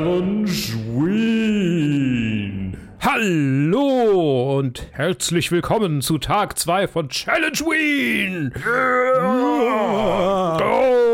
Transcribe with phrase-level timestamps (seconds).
[0.00, 0.48] Challenge
[0.96, 2.74] Wien.
[3.00, 8.50] Hallo und herzlich willkommen zu Tag 2 von Challenge Wien.
[8.56, 11.09] Oh, oh,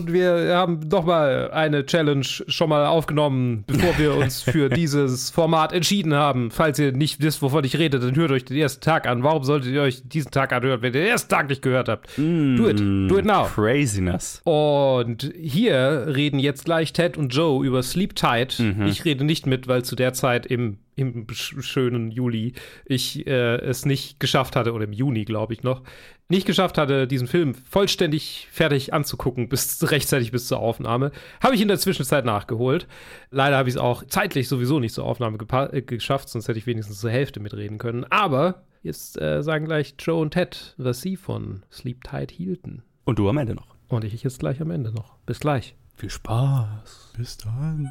[0.00, 5.72] und wir haben nochmal eine Challenge schon mal aufgenommen, bevor wir uns für dieses Format
[5.72, 6.50] entschieden haben.
[6.50, 9.22] Falls ihr nicht wisst, wovon ich rede, dann hört euch den ersten Tag an.
[9.22, 12.08] Warum solltet ihr euch diesen Tag anhören, wenn ihr den ersten Tag nicht gehört habt?
[12.16, 12.80] Do it.
[12.80, 13.44] Do it now.
[13.44, 14.40] Craziness.
[14.44, 18.62] Und hier reden jetzt gleich Ted und Joe über Sleep Tight.
[18.86, 22.52] Ich rede nicht mit, weil zu der Zeit im, im sch- schönen Juli
[22.84, 25.82] ich äh, es nicht geschafft hatte, oder im Juni, glaube ich noch,
[26.28, 31.10] nicht geschafft hatte, diesen Film vollständig fertig anzugucken, bis rechtzeitig bis zur Aufnahme.
[31.42, 32.86] Habe ich in der Zwischenzeit nachgeholt.
[33.30, 35.38] Leider habe ich es auch zeitlich sowieso nicht zur Aufnahme
[35.72, 38.04] äh, geschafft, sonst hätte ich wenigstens zur Hälfte mitreden können.
[38.10, 42.82] Aber jetzt äh, sagen gleich Joe und Ted, was sie von Sleep Tight hielten.
[43.04, 43.74] Und du am Ende noch.
[43.88, 45.16] Und ich jetzt gleich am Ende noch.
[45.26, 45.74] Bis gleich.
[45.96, 47.12] Viel Spaß.
[47.18, 47.88] Bis dann.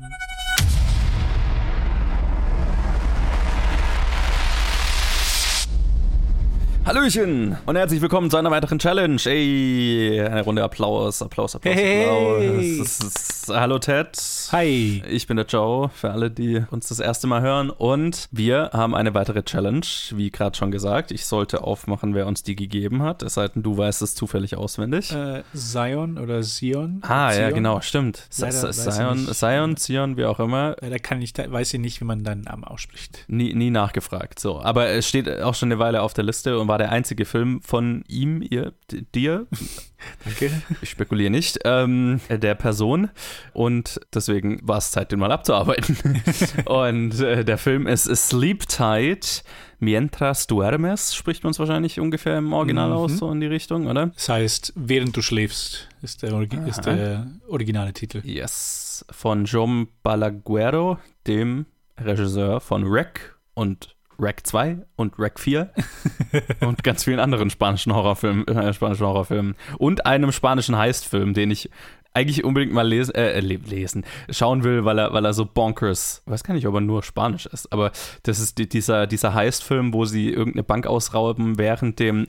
[6.90, 9.22] Hallöchen und herzlich willkommen zu einer weiteren Challenge.
[9.24, 12.04] Ey, eine Runde Applaus, Applaus, Applaus, Hey.
[12.04, 13.00] Applaus.
[13.00, 14.18] Ist, hallo Ted.
[14.52, 15.04] Hi.
[15.08, 17.70] Ich bin der Joe, für alle, die uns das erste Mal hören.
[17.70, 21.12] Und wir haben eine weitere Challenge, wie gerade schon gesagt.
[21.12, 23.22] Ich sollte aufmachen, wer uns die gegeben hat.
[23.22, 25.12] Es sei denn, du weißt es zufällig auswendig.
[25.12, 27.04] Äh, Zion oder Sion?
[27.04, 27.54] Ah, ja, Zion?
[27.54, 28.24] genau, stimmt.
[28.40, 29.28] Leider Zion.
[29.32, 30.76] Zion, Zion, wie auch immer.
[30.82, 33.26] Leider kann ich, weiß ich nicht, wie man deinen Namen ausspricht.
[33.28, 34.40] Nie, nie nachgefragt.
[34.40, 37.26] So, aber es steht auch schon eine Weile auf der Liste und war der einzige
[37.26, 38.74] Film von ihm, ihr,
[39.14, 39.46] dir,
[40.26, 40.52] Danke.
[40.82, 43.10] ich spekuliere nicht, ähm, der Person.
[43.54, 45.98] Und deswegen war es Zeit, den mal abzuarbeiten.
[46.66, 49.44] und äh, der Film ist Sleep Tight.
[49.82, 52.96] Mientras duermes, spricht man es wahrscheinlich ungefähr im Original Mhm.
[52.96, 54.08] aus, so in die Richtung, oder?
[54.08, 56.96] Das heißt, während du schläfst, ist der, Origi ist Aha.
[56.96, 58.22] der originale Titel.
[58.26, 59.06] Yes.
[59.10, 60.98] Von John Balaguero,
[61.28, 61.66] dem
[61.98, 65.72] Regisseur von Wreck und Wreck 2 und Wreck 4
[66.62, 71.70] und ganz vielen anderen spanischen Horrorfilmen, äh, spanischen Horrorfilmen und einem spanischen Heistfilm, den ich
[72.12, 76.24] eigentlich unbedingt mal lesen, äh, le- lesen, schauen will, weil er, weil er so bonkers,
[76.26, 77.92] ich weiß gar nicht, ob er nur Spanisch ist, aber
[78.24, 82.28] das ist die, dieser, dieser Heistfilm, wo sie irgendeine Bank ausrauben während dem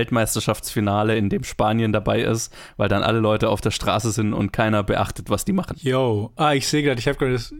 [0.00, 4.52] Weltmeisterschaftsfinale, in dem Spanien dabei ist, weil dann alle Leute auf der Straße sind und
[4.52, 5.76] keiner beachtet, was die machen.
[5.80, 6.32] Yo.
[6.36, 7.54] Ah, ich sehe gerade, ich habe gerade das.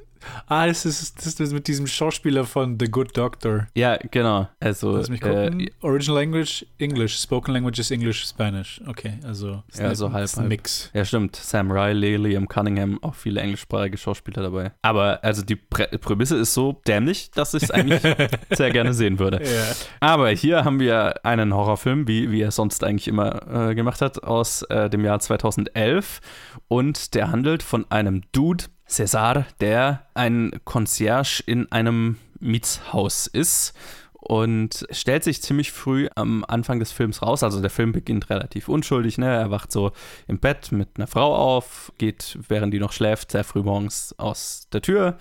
[0.46, 3.66] Ah, das ist, das ist mit diesem Schauspieler von The Good Doctor.
[3.74, 4.48] Ja, genau.
[4.60, 5.70] Also, Lass mich äh, gucken.
[5.82, 7.18] Original Language, English.
[7.18, 8.80] Spoken Language is English, Spanish.
[8.86, 9.62] Okay, also.
[9.68, 10.48] ist Ja, ein- so halb, ist ein halb.
[10.50, 10.90] Mix.
[10.94, 11.36] Ja, stimmt.
[11.36, 14.72] Sam Riley, Liam Cunningham, auch viele englischsprachige Schauspieler dabei.
[14.82, 18.00] Aber also die Prä Prämisse ist so dämlich, dass ich es eigentlich
[18.50, 19.40] sehr gerne sehen würde.
[19.44, 19.72] Ja.
[20.00, 24.22] Aber hier haben wir einen Horrorfilm, wie, wie er sonst eigentlich immer äh, gemacht hat,
[24.24, 26.20] aus äh, dem Jahr 2011.
[26.68, 33.74] Und der handelt von einem Dude, César, der ein Concierge in einem Mietshaus ist
[34.12, 37.42] und stellt sich ziemlich früh am Anfang des Films raus.
[37.42, 39.16] Also der Film beginnt relativ unschuldig.
[39.18, 39.26] Ne?
[39.26, 39.92] Er wacht so
[40.28, 44.68] im Bett mit einer Frau auf, geht, während die noch schläft, sehr früh morgens aus
[44.72, 45.16] der Tür,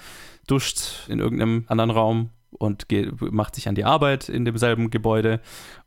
[0.47, 5.39] duscht in irgendeinem anderen Raum und geht, macht sich an die Arbeit in demselben Gebäude.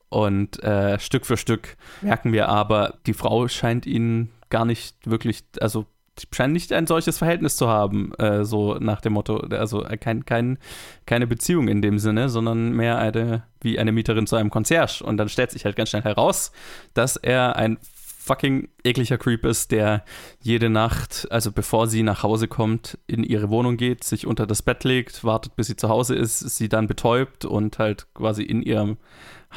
[0.09, 5.45] Und äh, Stück für Stück merken wir aber, die Frau scheint ihn gar nicht wirklich,
[5.61, 5.87] also
[6.19, 9.97] die scheint nicht ein solches Verhältnis zu haben, äh, so nach dem Motto, also äh,
[9.97, 10.59] kein, kein,
[11.07, 15.03] keine Beziehung in dem Sinne, sondern mehr eine, wie eine Mieterin zu einem Concierge.
[15.03, 16.53] Und dann stellt sich halt ganz schnell heraus,
[16.93, 17.79] dass er ein
[18.23, 20.05] fucking ekliger Creep ist, der
[20.41, 24.63] jede Nacht, also bevor sie nach Hause kommt, in ihre Wohnung geht, sich unter das
[24.63, 28.63] Bett legt, wartet, bis sie zu Hause ist, sie dann betäubt und halt quasi in
[28.63, 28.99] ihrem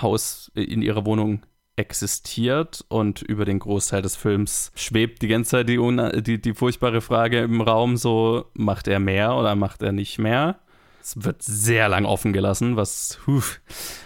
[0.01, 1.43] Haus, in ihrer Wohnung
[1.75, 5.79] existiert und über den Großteil des Films schwebt die ganze Zeit die,
[6.21, 10.59] die, die furchtbare Frage im Raum so, macht er mehr oder macht er nicht mehr?
[11.05, 13.61] Es wird sehr lang offen gelassen, was, huf.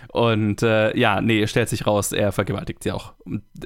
[0.10, 3.14] Und äh, ja, nee, stellt sich raus, er vergewaltigt sie auch.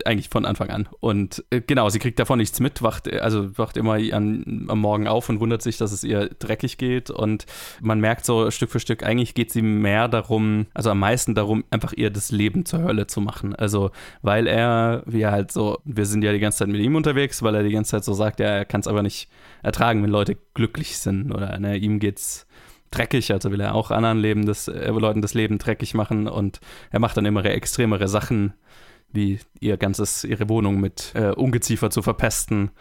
[0.06, 0.88] Eigentlich von Anfang an.
[1.00, 5.08] Und äh, genau, sie kriegt davon nichts mit, wacht, also wacht immer an, am Morgen
[5.08, 7.10] auf und wundert sich, dass es ihr dreckig geht.
[7.10, 7.48] Und
[7.82, 11.64] man merkt so Stück für Stück, eigentlich geht sie mehr darum, also am meisten darum,
[11.72, 13.56] einfach ihr das Leben zur Hölle zu machen.
[13.56, 13.90] Also,
[14.22, 17.42] weil er, wie er halt so, wir sind ja die ganze Zeit mit ihm unterwegs,
[17.42, 19.28] weil er die ganze Zeit so sagt, ja, er kann es aber nicht
[19.64, 22.46] ertragen, wenn Leute glücklich sind oder ne, ihm geht's
[22.94, 26.60] dreckig, also will er auch anderen Leben das, äh, Leuten das Leben dreckig machen und
[26.92, 28.54] er macht dann immer extremere Sachen,
[29.12, 32.72] wie ihr ganzes, ihre Wohnung mit äh, Ungeziefer zu verpesten,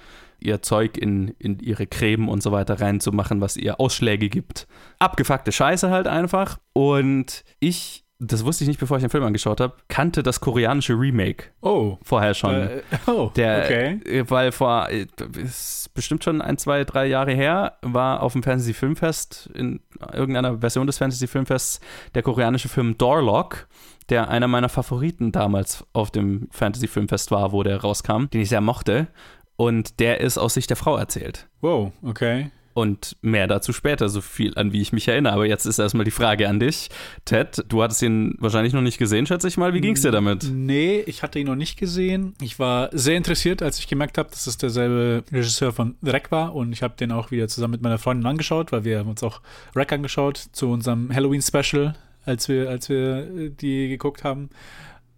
[0.40, 4.66] ihr Zeug in, in ihre Creme und so weiter reinzumachen, was ihr Ausschläge gibt.
[4.98, 6.58] Abgefuckte Scheiße halt einfach.
[6.72, 10.94] Und ich das wusste ich nicht, bevor ich den Film angeschaut habe, kannte das koreanische
[10.94, 11.46] Remake.
[11.60, 11.98] Oh.
[12.02, 12.54] Vorher schon.
[12.54, 14.00] Äh, oh, Der, okay.
[14.04, 15.06] äh, Weil vor, äh,
[15.42, 19.80] ist bestimmt schon ein, zwei, drei Jahre her, war auf dem Fantasy Filmfest, in
[20.12, 21.80] irgendeiner Version des Fantasy Filmfests,
[22.14, 23.66] der koreanische Film Doorlock,
[24.08, 28.48] der einer meiner Favoriten damals auf dem Fantasy Filmfest war, wo der rauskam, den ich
[28.48, 29.08] sehr mochte.
[29.56, 31.48] Und der ist aus Sicht der Frau erzählt.
[31.60, 32.50] Wow, okay.
[32.74, 35.34] Und mehr dazu später, so viel an wie ich mich erinnere.
[35.34, 36.88] Aber jetzt ist erstmal die Frage an dich.
[37.24, 39.74] Ted, du hattest ihn wahrscheinlich noch nicht gesehen, schätze ich mal.
[39.74, 40.50] Wie ging es dir damit?
[40.50, 42.34] Nee, ich hatte ihn noch nicht gesehen.
[42.40, 46.54] Ich war sehr interessiert, als ich gemerkt habe, dass es derselbe Regisseur von Rec war.
[46.54, 49.22] Und ich habe den auch wieder zusammen mit meiner Freundin angeschaut, weil wir haben uns
[49.22, 49.40] auch
[49.76, 51.94] Rec angeschaut zu unserem Halloween-Special,
[52.24, 54.48] als wir, als wir äh, die geguckt haben.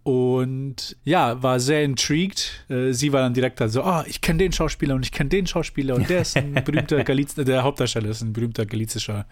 [0.05, 2.67] Und ja, war sehr intrigued.
[2.69, 5.47] Äh, Sie war dann direkt so, ah, ich kenne den Schauspieler und ich kenne den
[5.47, 9.25] Schauspieler und der ist ein berühmter Galiz der Hauptdarsteller ist ein berühmter galizischer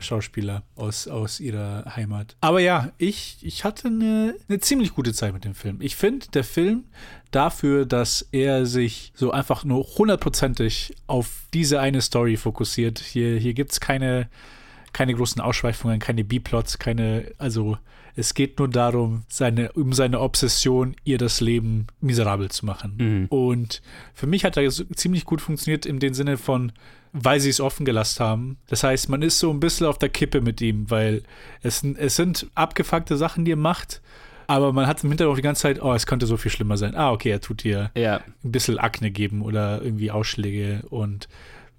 [0.00, 2.34] Schauspieler aus, aus ihrer Heimat.
[2.40, 5.78] Aber ja, ich, ich hatte eine, eine ziemlich gute Zeit mit dem Film.
[5.80, 6.82] Ich finde, der Film
[7.30, 12.98] dafür, dass er sich so einfach nur hundertprozentig auf diese eine Story fokussiert.
[12.98, 14.28] Hier, hier gibt es keine,
[14.92, 17.78] keine großen Ausschweifungen, keine B-Plots, keine, also
[18.16, 22.94] es geht nur darum, seine, um seine Obsession, ihr das Leben miserabel zu machen.
[22.96, 23.26] Mhm.
[23.26, 23.82] Und
[24.14, 26.72] für mich hat er so ziemlich gut funktioniert in dem Sinne von,
[27.12, 28.56] weil sie es offen gelassen haben.
[28.68, 31.22] Das heißt, man ist so ein bisschen auf der Kippe mit ihm, weil
[31.62, 34.00] es, es sind abgefuckte Sachen, die er macht.
[34.48, 36.94] Aber man hat im Hintergrund die ganze Zeit, oh, es könnte so viel schlimmer sein.
[36.94, 38.20] Ah, okay, er tut dir Ja.
[38.44, 41.28] ein bisschen Akne geben oder irgendwie Ausschläge und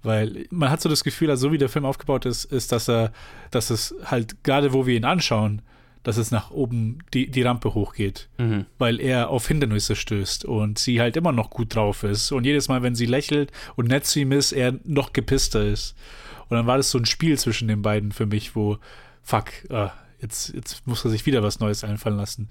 [0.04, 2.88] weil man hat so das Gefühl, also so wie der Film aufgebaut ist, ist, dass
[2.88, 3.10] er,
[3.50, 5.60] dass es halt, gerade wo wir ihn anschauen,
[6.02, 8.66] dass es nach oben die, die Rampe hochgeht, Mhm.
[8.78, 12.32] weil er auf Hindernisse stößt und sie halt immer noch gut drauf ist.
[12.32, 15.94] Und jedes Mal, wenn sie lächelt und nett zu ihm ist, er noch gepisster ist.
[16.48, 18.78] Und dann war das so ein Spiel zwischen den beiden für mich, wo,
[19.22, 22.48] fuck, ah, jetzt, jetzt muss er sich wieder was Neues einfallen lassen.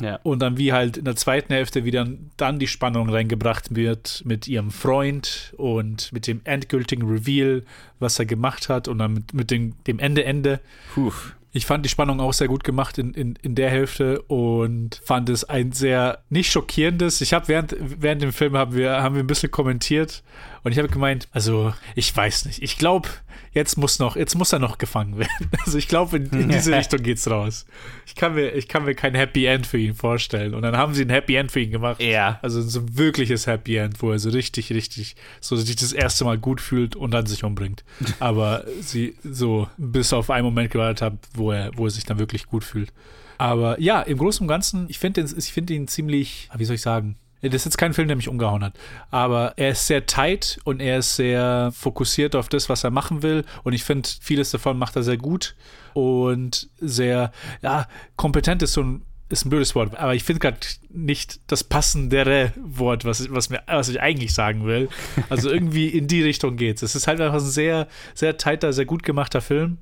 [0.00, 0.20] Ja.
[0.22, 2.06] Und dann wie halt in der zweiten Hälfte wieder
[2.36, 7.64] dann die Spannung reingebracht wird mit ihrem Freund und mit dem endgültigen Reveal,
[7.98, 10.60] was er gemacht hat und dann mit, mit dem, dem Ende Ende.
[10.94, 11.12] Puh.
[11.52, 15.28] Ich fand die Spannung auch sehr gut gemacht in, in, in der Hälfte und fand
[15.28, 17.20] es ein sehr nicht schockierendes.
[17.20, 20.22] Ich habe während, während dem Film haben wir, haben wir ein bisschen kommentiert
[20.62, 22.62] und ich habe gemeint, also ich weiß nicht.
[22.62, 23.08] Ich glaube,
[23.52, 25.50] jetzt muss noch, jetzt muss er noch gefangen werden.
[25.64, 27.66] Also ich glaube, in, in diese Richtung geht's raus.
[28.06, 30.54] Ich kann mir, ich kann mir kein Happy End für ihn vorstellen.
[30.54, 32.02] Und dann haben sie ein Happy End für ihn gemacht.
[32.02, 32.38] Ja.
[32.42, 36.24] Also so ein wirkliches Happy End, wo er so richtig, richtig, so sich das erste
[36.24, 37.84] Mal gut fühlt und dann sich umbringt.
[38.20, 42.18] Aber sie so bis auf einen Moment gewartet haben, wo er, wo er sich dann
[42.18, 42.92] wirklich gut fühlt.
[43.38, 46.74] Aber ja, im Großen und Ganzen, ich finde ihn, ich finde ihn ziemlich, wie soll
[46.74, 47.16] ich sagen?
[47.42, 48.74] Das ist jetzt kein Film, der mich umgehauen hat.
[49.10, 53.22] Aber er ist sehr tight und er ist sehr fokussiert auf das, was er machen
[53.22, 53.44] will.
[53.64, 55.54] Und ich finde, vieles davon macht er sehr gut
[55.94, 57.32] und sehr,
[57.62, 60.58] ja, kompetent ist so ein ist ein blödes Wort, aber ich finde gerade
[60.88, 64.88] nicht das passendere Wort, was, was, mir, was ich eigentlich sagen will.
[65.28, 66.82] Also irgendwie in die Richtung geht's.
[66.82, 69.78] Es ist halt einfach ein sehr, sehr tighter, sehr gut gemachter Film,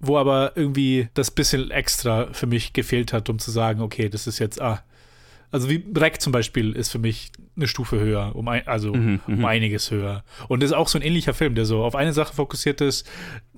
[0.00, 4.26] wo aber irgendwie das bisschen extra für mich gefehlt hat, um zu sagen, okay, das
[4.26, 4.82] ist jetzt, ah,
[5.50, 9.20] also wie Breck zum Beispiel ist für mich eine Stufe höher, um ein, also Mhm,
[9.26, 10.24] um einiges höher.
[10.48, 13.08] Und ist auch so ein ähnlicher Film, der so auf eine Sache fokussiert ist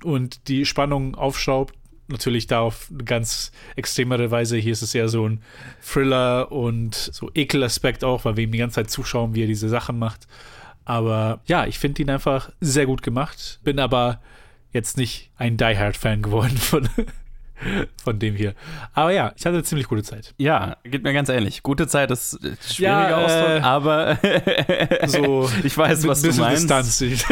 [0.03, 1.75] und die Spannung aufschraubt.
[2.07, 4.57] Natürlich da auf eine ganz extremere Weise.
[4.57, 5.41] Hier ist es eher so ein
[5.81, 9.69] Thriller und so Ekelaspekt auch, weil wir ihm die ganze Zeit zuschauen, wie er diese
[9.69, 10.27] Sachen macht.
[10.85, 13.59] Aber ja, ich finde ihn einfach sehr gut gemacht.
[13.63, 14.19] Bin aber
[14.73, 16.89] jetzt nicht ein Die Hard-Fan geworden von,
[18.03, 18.53] von dem hier.
[18.93, 20.33] Aber ja, ich hatte eine ziemlich gute Zeit.
[20.37, 21.63] Ja, geht mir ganz ähnlich.
[21.63, 24.17] Gute Zeit ist äh, schwieriger Ja, äh, Ausdruck, aber
[25.07, 26.69] So ich weiß, was du meinst.
[26.69, 27.03] Distanz.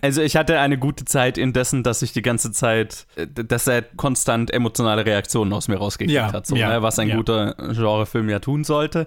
[0.00, 4.52] Also ich hatte eine gute Zeit indessen, dass ich die ganze Zeit, dass er konstant
[4.52, 8.38] emotionale Reaktionen aus mir rausgekriegt Ja, hat, so, ja, ne, was ein guter Genrefilm ja
[8.38, 9.06] tun sollte.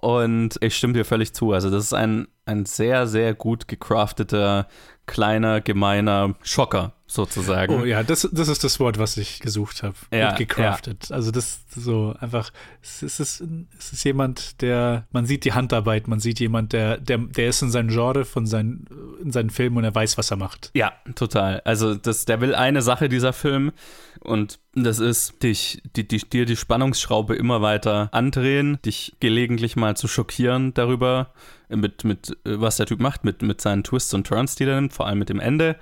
[0.00, 1.52] Und ich stimme dir völlig zu.
[1.52, 4.66] Also das ist ein, ein sehr, sehr gut gecrafteter,
[5.06, 7.80] kleiner, gemeiner Schocker sozusagen.
[7.80, 9.94] Oh ja, das, das ist das Wort, was ich gesucht habe.
[10.12, 11.10] Ja, Gut gecraftet.
[11.10, 12.52] Also das so einfach,
[12.82, 17.18] es ist, es ist jemand, der, man sieht die Handarbeit, man sieht jemand, der, der,
[17.18, 18.86] der ist in seinem Genre von seinen,
[19.22, 20.70] in seinen Filmen und er weiß, was er macht.
[20.74, 21.60] Ja, total.
[21.64, 23.72] Also das, der will eine Sache, dieser Film,
[24.20, 29.96] und das ist, dich, die, die, dir die Spannungsschraube immer weiter andrehen, dich gelegentlich mal
[29.96, 31.32] zu schockieren darüber,
[31.68, 34.92] mit, mit was der Typ macht, mit, mit seinen Twists und Turns, die er nimmt,
[34.92, 35.76] vor allem mit dem Ende,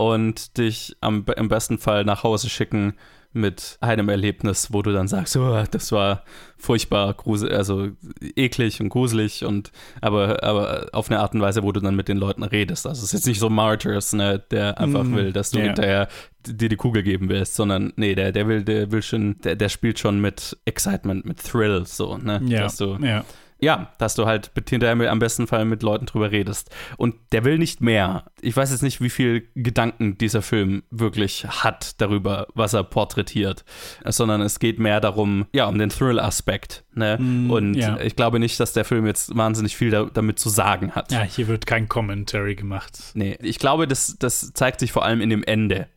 [0.00, 2.94] und dich am, im besten Fall nach Hause schicken
[3.34, 6.24] mit einem Erlebnis, wo du dann sagst, oh, das war
[6.56, 7.88] furchtbar, grusel, also
[8.34, 12.08] eklig und gruselig und aber, aber auf eine Art und Weise, wo du dann mit
[12.08, 12.86] den Leuten redest.
[12.86, 15.66] Also es ist jetzt nicht so Martyrs, ne, der einfach mm, will, dass du yeah.
[15.66, 16.08] hinterher
[16.46, 19.68] dir die Kugel geben willst, sondern nee, der, der will, der will schon, der, der
[19.68, 22.40] spielt schon mit Excitement, mit Thrill, so, ne?
[22.40, 23.22] Dass du, ja
[23.60, 26.70] ja, dass du halt hinterher am besten Fall mit Leuten drüber redest.
[26.96, 28.24] Und der will nicht mehr.
[28.40, 33.64] Ich weiß jetzt nicht, wie viel Gedanken dieser Film wirklich hat darüber, was er porträtiert,
[34.04, 36.84] sondern es geht mehr darum, ja, um den Thrill-Aspekt.
[36.94, 37.18] Ne?
[37.18, 37.98] Mm, Und ja.
[38.00, 41.12] ich glaube nicht, dass der Film jetzt wahnsinnig viel da, damit zu sagen hat.
[41.12, 42.98] Ja, hier wird kein Commentary gemacht.
[43.14, 45.88] Nee, ich glaube, das, das zeigt sich vor allem in dem Ende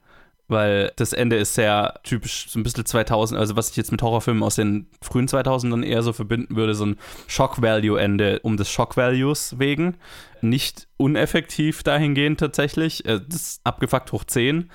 [0.48, 4.02] weil das Ende ist sehr typisch, so ein bisschen 2000, also was ich jetzt mit
[4.02, 6.98] Horrorfilmen aus den frühen 2000ern eher so verbinden würde, so ein
[7.28, 9.96] Shock-Value-Ende um des Shock-Values wegen.
[10.42, 14.70] Nicht uneffektiv dahingehend tatsächlich, äh, das ist abgefuckt hoch 10,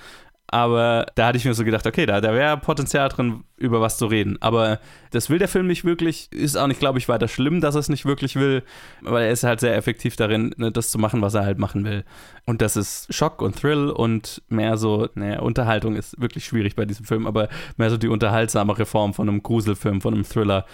[0.51, 3.97] aber da hatte ich mir so gedacht, okay, da, da wäre Potenzial drin, über was
[3.97, 4.37] zu reden.
[4.41, 4.79] Aber
[5.11, 6.31] das will der Film nicht wirklich.
[6.31, 8.63] Ist auch nicht, glaube ich, weiter schlimm, dass er es nicht wirklich will,
[9.01, 11.85] weil er ist halt sehr effektiv darin, ne, das zu machen, was er halt machen
[11.85, 12.03] will.
[12.45, 16.85] Und das ist Schock und Thrill und mehr so, naja, Unterhaltung ist wirklich schwierig bei
[16.85, 20.65] diesem Film, aber mehr so die unterhaltsamere Form von einem Gruselfilm, von einem Thriller,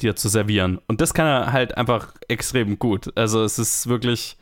[0.00, 0.80] dir zu servieren.
[0.86, 3.10] Und das kann er halt einfach extrem gut.
[3.16, 4.36] Also es ist wirklich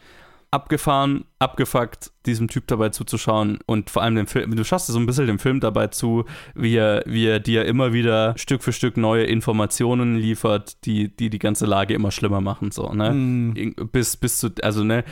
[0.53, 5.07] abgefahren, abgefuckt, diesem Typ dabei zuzuschauen und vor allem dem Film, du schaust so ein
[5.07, 6.25] bisschen dem Film dabei zu,
[6.55, 11.31] wie er, wie er dir immer wieder Stück für Stück neue Informationen liefert, die die,
[11.31, 13.13] die ganze Lage immer schlimmer machen, so, ne?
[13.13, 13.75] Mm.
[13.93, 15.05] Bis, bis zu, also, ne,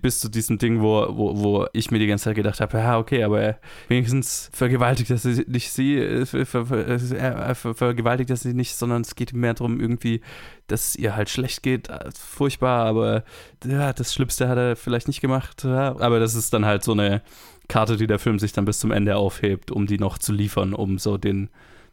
[0.00, 2.98] bis zu diesem Ding, wo, wo, wo ich mir die ganze Zeit gedacht habe, ja,
[2.98, 3.56] okay, aber
[3.88, 9.02] wenigstens vergewaltigt er sie nicht sie, äh, ver, ver, ver, vergewaltigt er sie nicht, sondern
[9.02, 10.20] es geht mehr darum, irgendwie,
[10.66, 13.24] dass es ihr halt schlecht geht, furchtbar, aber
[13.64, 16.92] ja, das Schlimmste hat er vielleicht nicht gemacht, ja, aber das ist dann halt so
[16.92, 17.22] eine
[17.68, 20.74] Karte, die der Film sich dann bis zum Ende aufhebt, um die noch zu liefern,
[20.74, 21.48] um so den,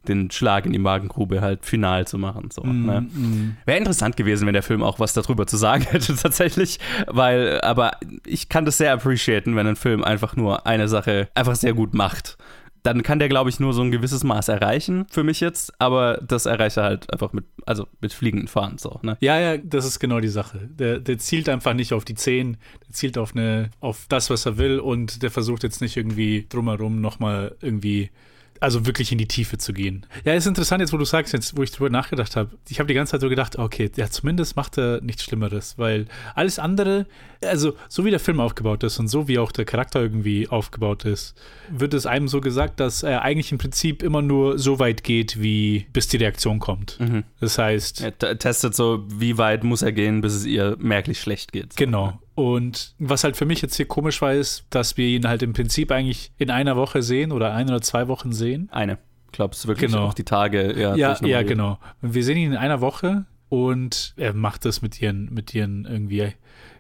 [0.08, 2.50] den Schlag in die Magengrube halt final zu machen.
[2.51, 3.01] So, mm, ne?
[3.01, 3.58] mm.
[3.66, 6.80] Wäre interessant gewesen, wenn der Film auch was darüber zu sagen hätte, tatsächlich.
[7.08, 7.92] Weil, aber
[8.25, 11.94] ich kann das sehr appreciaten, wenn ein Film einfach nur eine Sache einfach sehr gut
[11.94, 12.38] macht
[12.93, 16.19] dann kann der, glaube ich, nur so ein gewisses Maß erreichen für mich jetzt, aber
[16.25, 19.17] das erreicht er halt einfach mit, also mit fliegenden Fahren so, ne?
[19.22, 20.69] Ja, ja, das ist genau die Sache.
[20.72, 24.46] Der, der zielt einfach nicht auf die 10, der zielt auf eine, auf das, was
[24.46, 28.10] er will und der versucht jetzt nicht irgendwie drumherum nochmal irgendwie
[28.60, 30.06] also wirklich in die Tiefe zu gehen.
[30.25, 32.51] Ja, ist interessant jetzt, wo du sagst, jetzt, wo ich drüber nachgedacht habe.
[32.68, 36.06] Ich habe die ganze Zeit so gedacht, okay, ja, zumindest macht er nichts Schlimmeres, weil
[36.36, 37.06] alles andere,
[37.44, 41.06] also so wie der Film aufgebaut ist und so wie auch der Charakter irgendwie aufgebaut
[41.06, 41.36] ist,
[41.70, 45.42] wird es einem so gesagt, dass er eigentlich im Prinzip immer nur so weit geht,
[45.42, 47.00] wie bis die Reaktion kommt.
[47.00, 47.24] Mhm.
[47.39, 48.01] Das heißt.
[48.01, 51.74] Er testet so, wie weit muss er gehen, bis es ihr merklich schlecht geht.
[51.74, 51.78] So.
[51.78, 52.20] Genau.
[52.39, 55.51] Und was halt für mich jetzt hier komisch war, ist, dass wir ihn halt im
[55.51, 58.69] Prinzip eigentlich in einer Woche sehen oder ein oder zwei Wochen sehen.
[58.72, 58.98] Eine.
[59.38, 60.05] Es ist wirklich genau.
[60.05, 60.79] auch die Tage.
[60.79, 61.79] Ja, ja, ja genau.
[62.01, 66.31] Wir sehen ihn in einer Woche und er macht das mit ihren, mit ihren irgendwie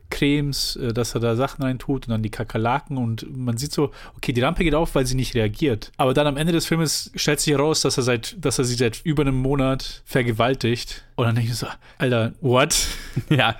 [0.09, 3.91] Cremes, äh, dass er da Sachen reintut und dann die Kakerlaken und man sieht so,
[4.15, 5.91] okay, die Lampe geht auf, weil sie nicht reagiert.
[5.97, 8.75] Aber dann am Ende des Filmes stellt sich heraus, dass er seit, dass er sie
[8.75, 11.03] seit über einem Monat vergewaltigt.
[11.15, 12.87] Und dann denke ich so, Alter, what?
[13.29, 13.57] Ja.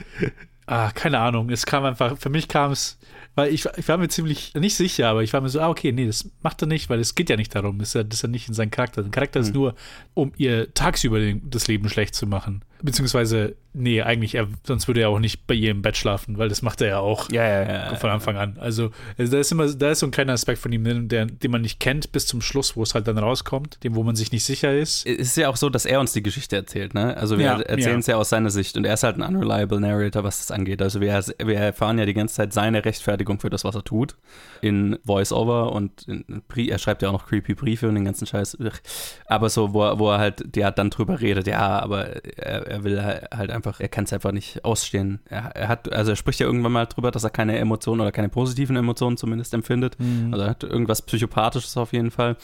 [0.69, 2.99] Ah, keine Ahnung, es kam einfach, für mich kam es,
[3.35, 5.91] weil ich, ich war mir ziemlich nicht sicher, aber ich war mir so, ah, okay,
[5.91, 8.19] nee, das macht er nicht, weil es geht ja nicht darum, das ist ja, das
[8.19, 9.01] ist ja nicht in seinem Charakter.
[9.01, 9.45] Sein Charakter mhm.
[9.45, 9.75] ist nur,
[10.13, 12.63] um ihr tagsüber den, das Leben schlecht zu machen.
[12.81, 16.47] Beziehungsweise, nee, eigentlich, er, sonst würde er auch nicht bei ihr im Bett schlafen, weil
[16.47, 18.57] das macht er ja auch ja, ja, ja, von Anfang an.
[18.57, 21.51] Also, also, da ist immer, da ist so ein kleiner Aspekt von ihm, der, den
[21.51, 24.31] man nicht kennt bis zum Schluss, wo es halt dann rauskommt, dem, wo man sich
[24.31, 25.05] nicht sicher ist.
[25.05, 27.17] Es ist ja auch so, dass er uns die Geschichte erzählt, ne?
[27.17, 28.15] Also wir erzählen es ja.
[28.15, 30.81] aus seiner Sicht und er ist halt ein unreliable Narrator, was das angeht.
[30.81, 34.15] Also wir, wir erfahren ja die ganze Zeit seine Rechtfertigung für das, was er tut,
[34.61, 38.57] in Voice-Over und in, er schreibt ja auch noch creepy Briefe und den ganzen Scheiß.
[39.25, 43.01] Aber so, wo, wo er halt, der dann drüber redet, ja, aber er, er will
[43.01, 45.19] halt einfach, er kann es einfach nicht ausstehen.
[45.29, 48.11] Er, er, hat, also er spricht ja irgendwann mal drüber, dass er keine Emotionen oder
[48.11, 49.99] keine positiven Emotionen zumindest empfindet.
[49.99, 50.33] Mhm.
[50.33, 52.37] Also er hat irgendwas Psychopathisches auf jeden Fall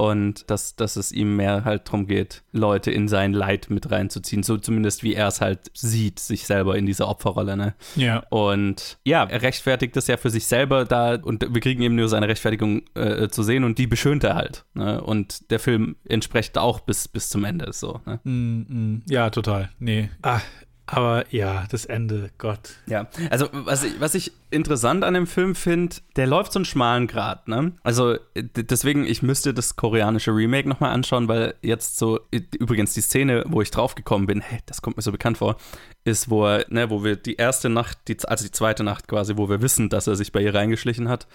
[0.00, 4.42] und dass, dass es ihm mehr halt darum geht, Leute in sein Leid mit reinzuziehen,
[4.42, 7.74] so zumindest wie er es halt sieht, sich selber in dieser Opferrolle, ne?
[7.96, 8.22] Ja.
[8.30, 12.08] Und ja, er rechtfertigt das ja für sich selber da und wir kriegen eben nur
[12.08, 15.02] seine Rechtfertigung äh, zu sehen und die beschönt er halt, ne?
[15.02, 18.20] Und der Film entspricht auch bis, bis zum Ende so, ne?
[18.24, 19.68] Mm, mm, ja, total.
[19.80, 20.08] Nee.
[20.22, 20.40] Ah,
[20.86, 22.76] aber ja, das Ende, Gott.
[22.86, 26.64] Ja, also was ich, was ich interessant an dem Film finde, der läuft so einen
[26.64, 27.72] schmalen Grad, ne?
[27.82, 33.44] Also deswegen, ich müsste das koreanische Remake nochmal anschauen, weil jetzt so, übrigens die Szene,
[33.46, 35.56] wo ich draufgekommen bin, hey, das kommt mir so bekannt vor,
[36.04, 39.36] ist, wo er, ne, wo wir die erste Nacht, die, also die zweite Nacht quasi,
[39.36, 41.26] wo wir wissen, dass er sich bei ihr reingeschlichen hat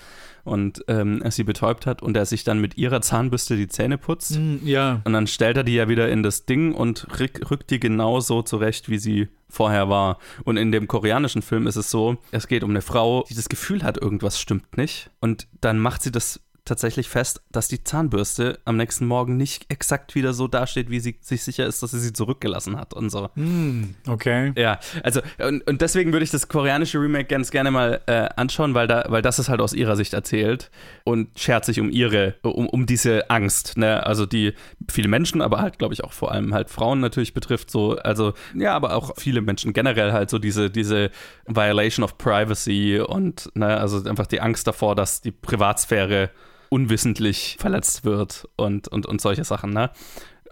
[0.44, 4.38] und ähm, sie betäubt hat und er sich dann mit ihrer Zahnbürste die Zähne putzt.
[4.38, 5.02] Mm, ja.
[5.04, 8.44] Und dann stellt er die ja wieder in das Ding und rück, rückt die genauso
[8.44, 10.20] zurecht, wie sie vorher war.
[10.44, 13.50] Und in dem koreanischen Film ist es so, es geht um eine Frau, die das
[13.50, 15.12] Gefühl hat, irgendwas stimmt nicht.
[15.20, 20.16] Und dann macht sie das tatsächlich fest, dass die Zahnbürste am nächsten Morgen nicht exakt
[20.16, 23.30] wieder so dasteht, wie sie sich sicher ist, dass sie sie zurückgelassen hat und so.
[23.36, 24.52] Mm, okay.
[24.58, 28.74] Ja, also und, und deswegen würde ich das koreanische Remake ganz gerne mal äh, anschauen,
[28.74, 30.72] weil da, weil das ist halt aus ihrer Sicht erzählt
[31.06, 34.04] und schert sich um ihre, um, um diese Angst, ne?
[34.06, 34.54] Also die
[34.90, 38.34] viele Menschen, aber halt, glaube ich, auch vor allem halt Frauen natürlich betrifft, so, also
[38.56, 41.12] ja, aber auch viele Menschen generell halt so diese, diese
[41.46, 46.32] Violation of Privacy und ne, also einfach die Angst davor, dass die Privatsphäre
[46.70, 49.92] unwissentlich verletzt wird und, und, und solche Sachen, ne?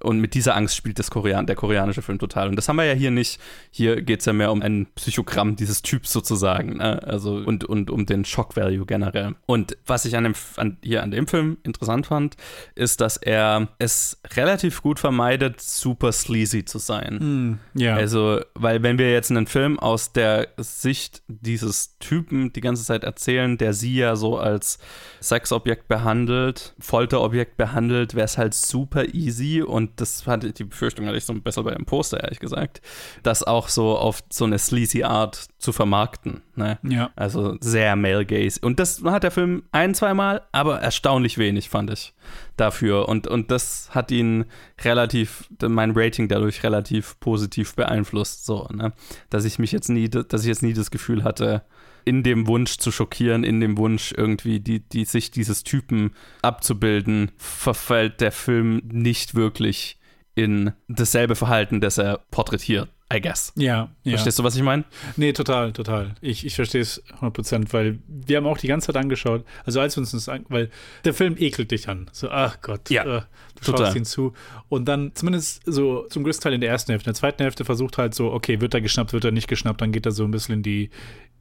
[0.04, 2.50] Und mit dieser Angst spielt das Korean, der koreanische Film total.
[2.50, 3.40] Und das haben wir ja hier nicht.
[3.72, 6.78] Hier geht es ja mehr um ein Psychogramm dieses Typs sozusagen.
[6.78, 7.02] Ne?
[7.04, 9.36] Also und, und um den Shock-Value generell.
[9.46, 12.36] Und was ich an dem, an, hier an dem Film interessant fand,
[12.76, 17.60] ist, dass er es relativ gut vermeidet, super sleazy zu sein.
[17.74, 17.96] Mm, ja.
[17.96, 23.04] Also, weil wenn wir jetzt einen Film aus der Sicht dieses Typen die ganze Zeit
[23.04, 24.80] erzählen, der sie ja so als
[25.22, 31.06] Sexobjekt behandelt, Folterobjekt behandelt, wäre es halt super easy und das hatte ich, die Befürchtung
[31.06, 32.82] hatte ich so besser bei dem Poster, ehrlich gesagt,
[33.24, 36.42] das auch so auf so eine sleazy Art zu vermarkten.
[36.56, 36.80] Ne?
[36.84, 37.12] Ja.
[37.16, 38.60] Also sehr male gaze.
[38.62, 42.14] Und das hat der Film ein, zweimal, aber erstaunlich wenig, fand ich,
[42.58, 43.08] dafür.
[43.10, 44.46] Und, und das hat ihn
[44.84, 48.94] relativ, mein Rating dadurch relativ positiv beeinflusst, so, ne?
[49.30, 51.64] Dass ich mich jetzt nie, dass ich jetzt nie das Gefühl hatte,
[52.06, 57.32] in dem Wunsch zu schockieren, in dem Wunsch irgendwie die, die Sicht dieses Typen abzubilden,
[57.38, 60.00] verfällt der Film nicht wirklich
[60.36, 62.90] in dasselbe Verhalten, das er porträtiert.
[63.14, 63.54] I guess.
[63.56, 64.12] Ja, ja.
[64.12, 64.86] Verstehst du, was ich meine?
[65.18, 66.16] Nee, total, total.
[66.22, 69.96] Ich, ich verstehe es 100%, weil wir haben auch die ganze Zeit angeschaut, also als
[69.96, 70.72] wir uns das, an, weil
[71.06, 72.10] der Film ekelt dich an.
[72.12, 73.22] So, ach Gott, ja, äh,
[73.56, 73.86] du total.
[73.86, 74.34] schaust ihn zu.
[74.68, 77.10] Und dann zumindest so zum größten Teil in der ersten Hälfte.
[77.10, 79.82] In der zweiten Hälfte versucht halt so, okay, wird er geschnappt, wird er nicht geschnappt,
[79.82, 80.90] dann geht er so ein bisschen in die,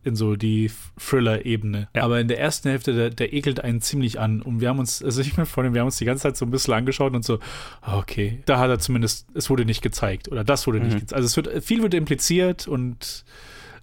[0.05, 1.89] in so die Thriller-Ebene.
[1.95, 2.03] Ja.
[2.03, 4.43] Aber in der ersten Hälfte, der, der ekelt einen ziemlich an.
[4.43, 6.45] Und wir haben uns, also ich meine, Freundin, wir haben uns die ganze Zeit so
[6.45, 7.39] ein bisschen angeschaut und so,
[7.81, 11.01] ah, okay, da hat er zumindest, es wurde nicht gezeigt oder das wurde nicht Mhm.
[11.01, 11.15] gezeigt.
[11.15, 13.25] Also es wird, viel wird impliziert und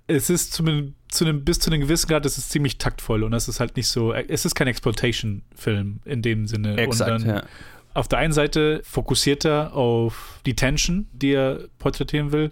[0.08, 3.34] es ist zumindest zu einem, bis zu einem gewissen Grad, es ist ziemlich taktvoll und
[3.34, 6.77] es ist halt nicht so, es ist kein Exploitation-Film in dem Sinne.
[6.77, 7.43] Exakt, dann, ja.
[7.93, 12.51] auf der einen Seite fokussiert er auf die Tension, die er porträtieren will.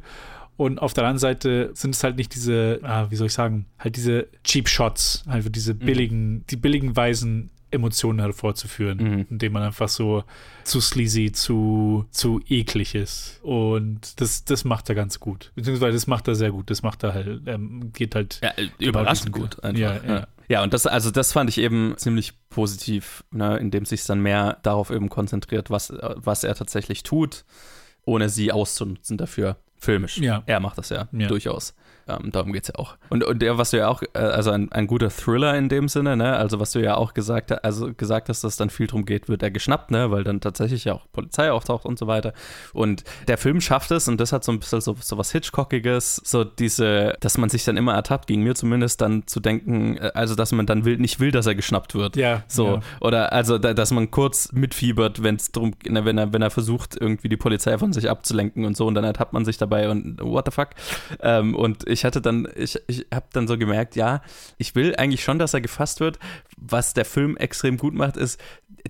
[0.57, 3.67] Und auf der anderen Seite sind es halt nicht diese, ah, wie soll ich sagen,
[3.79, 9.25] halt diese Cheap Shots, halt diese billigen, die billigen Weisen, Emotionen hervorzuführen, Mhm.
[9.29, 10.23] indem man einfach so
[10.63, 13.39] zu sleazy, zu, zu eklig ist.
[13.43, 15.51] Und das, das macht er ganz gut.
[15.53, 16.69] Beziehungsweise das macht er sehr gut.
[16.69, 18.39] Das macht er halt, ähm, geht halt.
[18.41, 19.77] Ja, äh, überraschend gut einfach.
[19.79, 20.27] Ja, Ja, ja.
[20.47, 20.63] ja.
[20.63, 24.89] und das, also das fand ich eben ziemlich positiv, ne, indem sich dann mehr darauf
[24.89, 27.43] eben konzentriert, was, äh, was er tatsächlich tut,
[28.05, 29.57] ohne sie auszunutzen dafür.
[29.79, 30.17] Filmisch.
[30.17, 30.43] Ja.
[30.45, 31.27] Er macht das ja, Ja.
[31.27, 31.73] durchaus.
[32.09, 32.95] Ähm, darum geht es ja auch.
[33.09, 35.89] Und, und der, was du ja auch, äh, also ein, ein guter Thriller in dem
[35.89, 36.37] Sinne, ne?
[36.37, 39.27] Also was du ja auch gesagt, ha- also gesagt hast, dass dann viel drum geht,
[39.27, 40.09] wird er geschnappt, ne?
[40.09, 42.31] Weil dann tatsächlich ja auch Polizei auftaucht und so weiter.
[42.71, 46.21] Und der Film schafft es, und das hat so ein bisschen so, so was Hitchcockiges,
[46.23, 50.11] so diese, dass man sich dann immer ertappt, ging mir zumindest, dann zu denken, äh,
[50.13, 52.15] also dass man dann will, nicht will, dass er geschnappt wird.
[52.15, 52.79] Ja, So, ja.
[53.01, 56.51] oder also, da, dass man kurz mitfiebert, wenn es drum, ne, wenn er, wenn er
[56.51, 59.89] versucht, irgendwie die Polizei von sich abzulenken und so, und dann ertappt man sich dabei
[59.89, 60.69] und what the fuck.
[61.21, 64.21] Ähm, und ich hatte dann, ich, ich habe dann so gemerkt, ja,
[64.57, 66.19] ich will eigentlich schon, dass er gefasst wird.
[66.57, 68.39] Was der Film extrem gut macht, ist,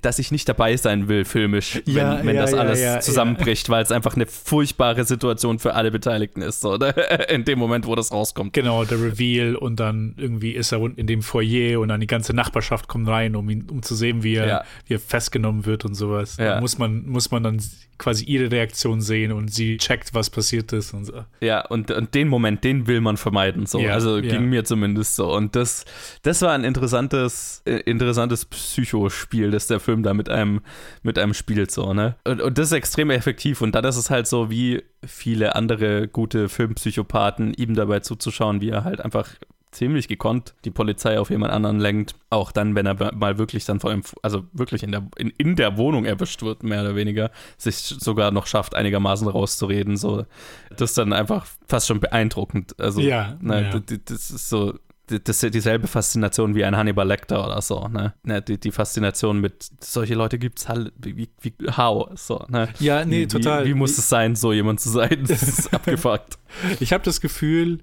[0.01, 3.69] dass ich nicht dabei sein will, filmisch, wenn, Ja, wenn ja, das ja, alles zusammenbricht,
[3.69, 7.29] weil es einfach eine furchtbare Situation für alle Beteiligten ist, so, oder?
[7.29, 8.53] in dem Moment, wo das rauskommt.
[8.53, 12.07] Genau, der Reveal und dann irgendwie ist er unten in dem Foyer und dann die
[12.07, 15.85] ganze Nachbarschaft kommt rein, um ihn, um zu sehen, wie er, wie er festgenommen wird
[15.85, 16.37] und sowas.
[16.37, 17.61] Da muss man, muss man dann
[17.97, 21.25] quasi ihre Reaktion sehen und sie checkt, was passiert ist und so.
[21.41, 23.65] Ja, und, und den Moment, den will man vermeiden.
[23.65, 23.80] So.
[23.80, 24.21] Ja, also ja.
[24.21, 25.34] ging mir zumindest so.
[25.34, 25.86] Und das,
[26.23, 30.62] das war ein interessantes, äh, interessantes Psychospiel, das der Film da mit einem,
[31.03, 31.71] mit einem spielt.
[31.71, 32.15] So, ne?
[32.23, 33.62] und, und das ist extrem effektiv.
[33.62, 38.69] Und dann ist es halt so, wie viele andere gute Filmpsychopathen, ihm dabei zuzuschauen, wie
[38.69, 39.30] er halt einfach
[39.71, 42.15] ziemlich gekonnt die Polizei auf jemand anderen lenkt.
[42.30, 45.56] Auch dann, wenn er mal wirklich dann vor allem, also wirklich in der, in, in
[45.56, 49.97] der Wohnung erwischt wird, mehr oder weniger, sich sogar noch schafft, einigermaßen rauszureden.
[49.97, 50.25] So,
[50.75, 52.80] das ist dann einfach fast schon beeindruckend.
[52.80, 53.80] Also, Ja, ne, ja.
[53.80, 54.73] d- d- das ist so,
[55.08, 58.13] das ist dieselbe Faszination wie ein Hannibal Lecter oder so, ne?
[58.23, 62.67] ne die, die Faszination mit, solche Leute gibt es halt, wie, wie, how, so, ne?
[62.80, 63.63] Ja, nee, wie, total.
[63.63, 65.23] Wie, wie muss es sein, so jemand zu sein?
[65.25, 66.38] Das ist abgefuckt.
[66.82, 67.80] Ich habe das Gefühl,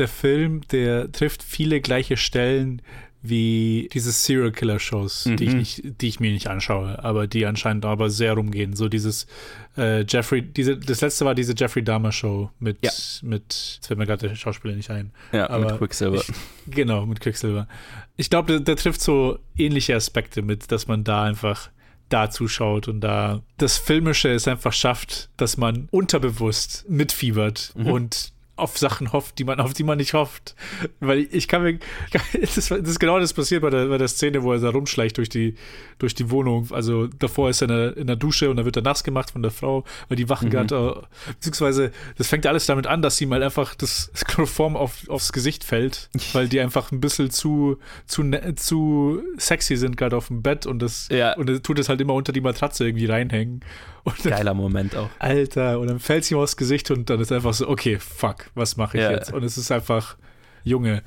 [0.00, 2.82] der Film, der trifft viele gleiche Stellen
[3.22, 5.36] wie diese Serial Killer Shows, mhm.
[5.36, 8.74] die, ich nicht, die ich mir nicht anschaue, aber die anscheinend aber sehr rumgehen.
[8.74, 9.26] So dieses
[9.76, 12.90] äh, Jeffrey, diese, das letzte war diese Jeffrey Dahmer Show mit, ja.
[13.22, 13.42] mit,
[13.76, 15.12] jetzt fällt mir gerade der Schauspieler nicht ein.
[15.32, 16.16] Ja, aber mit Quicksilver.
[16.16, 17.68] Ich, genau, mit Quicksilver.
[18.16, 21.68] Ich glaube, der, der trifft so ähnliche Aspekte mit, dass man da einfach
[22.08, 27.86] da zuschaut und da das Filmische es einfach schafft, dass man unterbewusst mitfiebert mhm.
[27.86, 30.54] und auf Sachen hofft, die man, auf die man nicht hofft.
[31.00, 31.78] Weil ich kann mir.
[32.40, 34.70] Das ist, das ist genau das passiert bei der, bei der Szene, wo er da
[34.70, 35.54] rumschleicht durch die,
[35.98, 36.68] durch die Wohnung.
[36.70, 39.30] Also davor ist er in der, in der Dusche und dann wird er nass gemacht
[39.30, 40.52] von der Frau, weil die wachen mhm.
[40.52, 41.02] gerade.
[41.26, 45.64] Beziehungsweise, das fängt alles damit an, dass ihm halt einfach das Chloroform auf, aufs Gesicht
[45.64, 50.42] fällt, weil die einfach ein bisschen zu, zu, ne, zu sexy sind, gerade auf dem
[50.42, 51.34] Bett und das ja.
[51.36, 53.60] und er tut es halt immer unter die Matratze irgendwie reinhängen.
[54.04, 55.10] Dann, Geiler Moment auch.
[55.18, 58.50] Alter, und dann fällt es ihm aufs Gesicht und dann ist einfach so, okay, fuck,
[58.54, 59.10] was mache ich ja.
[59.12, 59.32] jetzt?
[59.32, 60.16] Und es ist einfach,
[60.64, 61.02] Junge.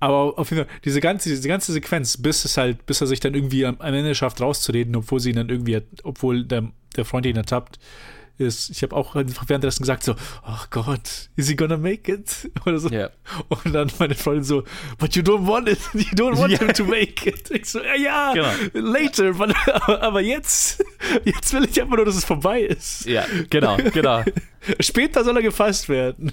[0.00, 3.20] Aber auf jeden Fall, diese ganze, diese ganze Sequenz, bis es halt, bis er sich
[3.20, 7.04] dann irgendwie am, am Ende schafft, rauszureden, obwohl sie ihn dann irgendwie, obwohl der, der
[7.04, 7.78] Freund ihn ertappt,
[8.38, 10.14] ist, ich habe auch währenddessen gesagt so,
[10.46, 12.50] oh Gott, is he gonna make it?
[12.66, 12.88] Oder so.
[12.88, 13.10] Yeah.
[13.48, 14.64] Und dann meine Freundin so,
[14.98, 16.58] but you don't want it, you don't want yeah.
[16.58, 17.50] him to make it.
[17.50, 18.90] Ich so, ja, ja, genau.
[18.92, 19.54] later, but,
[19.86, 20.84] aber jetzt,
[21.24, 23.06] jetzt will ich einfach nur, dass es vorbei ist.
[23.06, 24.22] Ja, genau, genau.
[24.80, 26.32] Später soll er gefasst werden.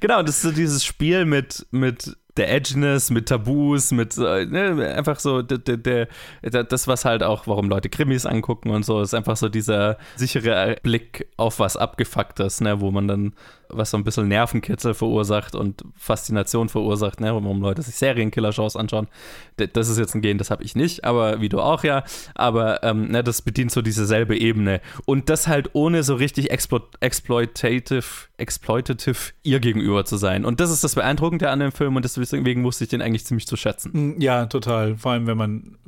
[0.00, 5.20] genau, das ist so dieses Spiel mit, mit der Edginess, mit Tabus, mit ne, einfach
[5.20, 6.08] so der, der,
[6.42, 9.98] der, das, was halt auch, warum Leute Krimis angucken und so, ist einfach so dieser
[10.16, 13.32] sichere Blick auf was Abgefucktes, ne, wo man dann
[13.70, 19.08] was so ein bisschen Nervenkitzel verursacht und Faszination verursacht, ne, warum Leute sich Serienkiller-Shows anschauen.
[19.56, 22.04] Das ist jetzt ein Gen, das habe ich nicht, aber wie du auch ja.
[22.34, 24.80] Aber ähm, ne, das bedient so diese selbe Ebene.
[25.04, 28.04] Und das halt ohne so richtig explo exploitative,
[28.36, 30.44] exploitative ihr gegenüber zu sein.
[30.44, 33.46] Und das ist das Beeindruckende an dem Film und deswegen wusste ich den eigentlich ziemlich
[33.46, 34.16] zu schätzen.
[34.16, 34.96] Mm, ja, total.
[34.96, 35.78] Vor allem, wenn man,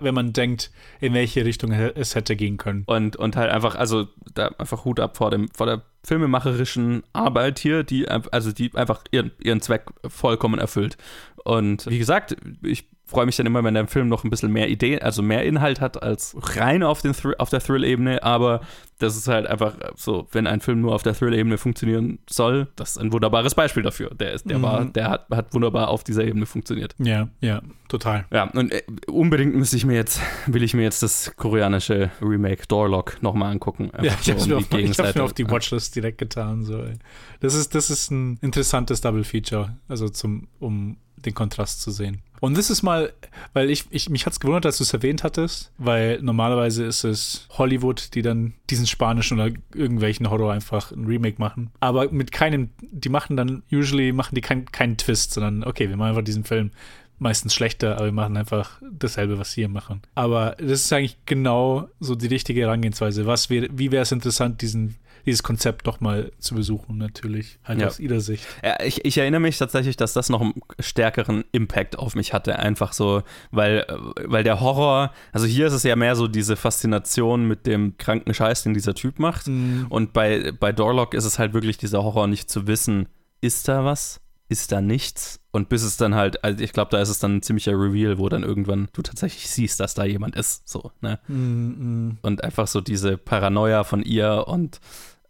[0.00, 2.84] wenn man denkt, in welche Richtung es hätte gehen können.
[2.86, 7.58] Und, und halt einfach, also da einfach Hut ab vor, dem, vor der filmemacherischen Arbeit
[7.58, 10.96] hier, die, also die einfach ihren, ihren Zweck vollkommen erfüllt.
[11.44, 14.68] Und wie gesagt, ich freue mich dann immer, wenn der Film noch ein bisschen mehr
[14.68, 18.60] Idee, also mehr Inhalt hat als rein auf, den auf der Thrill-Ebene, aber
[18.98, 22.92] das ist halt einfach so, wenn ein Film nur auf der Thrill-Ebene funktionieren soll, das
[22.92, 24.10] ist ein wunderbares Beispiel dafür.
[24.14, 24.62] Der ist, der mhm.
[24.62, 26.94] war, der hat, hat wunderbar auf dieser Ebene funktioniert.
[26.98, 28.24] Ja, ja, total.
[28.32, 32.66] Ja, und äh, unbedingt müsste ich mir jetzt, will ich mir jetzt das koreanische Remake
[32.68, 33.90] Doorlock nochmal angucken.
[34.00, 36.64] Ja, ich habe es um mir, mir, auf die Watchlist direkt getan.
[36.64, 36.84] So.
[37.40, 42.22] Das, ist, das ist ein interessantes Double Feature, also zum, um den Kontrast zu sehen.
[42.40, 43.12] Und das ist mal,
[43.54, 47.02] weil ich, ich mich hat es gewundert, dass du es erwähnt hattest, weil normalerweise ist
[47.02, 51.70] es Hollywood, die dann diesen spanischen oder irgendwelchen Horror einfach ein Remake machen.
[51.80, 55.96] Aber mit keinem, die machen dann, usually machen die keinen kein Twist, sondern okay, wir
[55.96, 56.70] machen einfach diesen Film
[57.18, 60.02] meistens schlechter, aber wir machen einfach dasselbe, was sie hier machen.
[60.14, 63.24] Aber das ist eigentlich genau so die richtige Herangehensweise.
[63.24, 67.80] Was wär, wie wäre es interessant, diesen dieses Konzept doch mal zu besuchen, natürlich, halt
[67.80, 67.86] ja.
[67.86, 68.46] aus ihrer Sicht.
[68.62, 72.58] Ja, ich, ich, erinnere mich tatsächlich, dass das noch einen stärkeren Impact auf mich hatte,
[72.58, 73.86] einfach so, weil,
[74.24, 78.34] weil der Horror, also hier ist es ja mehr so diese Faszination mit dem kranken
[78.34, 79.48] Scheiß, den dieser Typ macht.
[79.48, 79.86] Mhm.
[79.88, 83.08] Und bei, bei Dorlock ist es halt wirklich dieser Horror, nicht zu wissen,
[83.40, 84.20] ist da was?
[84.48, 85.40] Ist da nichts?
[85.52, 88.18] Und bis es dann halt, also ich glaube, da ist es dann ein ziemlicher Reveal,
[88.18, 91.18] wo dann irgendwann du tatsächlich siehst, dass da jemand ist, so, ne?
[91.28, 92.18] Mm, mm.
[92.22, 94.80] Und einfach so diese Paranoia von ihr und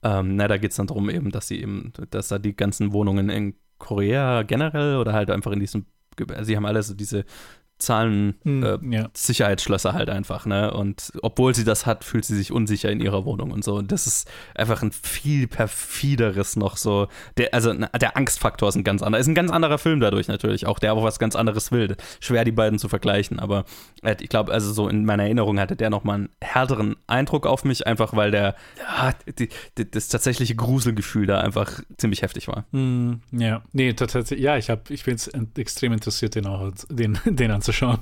[0.05, 2.93] ähm, na, da geht es dann darum eben, dass sie eben, dass da die ganzen
[2.93, 5.87] Wohnungen in Korea generell oder halt einfach in diesem,
[6.43, 7.25] sie haben alle so diese
[7.85, 9.09] Zahlen hm, äh, ja.
[9.14, 10.73] Sicherheitsschlösser halt einfach, ne?
[10.73, 13.77] Und obwohl sie das hat, fühlt sie sich unsicher in ihrer Wohnung und so.
[13.77, 17.09] Und das ist einfach ein viel perfideres noch so.
[17.37, 19.20] Der, also der Angstfaktor ist ein ganz anderer.
[19.20, 21.97] Ist ein ganz anderer Film dadurch natürlich auch, der aber was ganz anderes will.
[22.20, 23.64] Schwer die beiden zu vergleichen, aber
[24.03, 27.64] äh, ich glaube, also so in meiner Erinnerung hatte der nochmal einen härteren Eindruck auf
[27.64, 32.64] mich, einfach weil der, ja, die, die, das tatsächliche Gruselgefühl da einfach ziemlich heftig war.
[32.73, 37.18] Mm, ja, nee, tatsächlich, ja, ich, hab, ich bin jetzt extrem interessiert, den auch, den,
[37.25, 37.99] den anzuschauen anzuschauen.